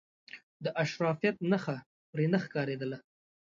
[0.63, 1.77] د اشرافیت نخښه
[2.11, 2.97] پر نه ښکارېدله.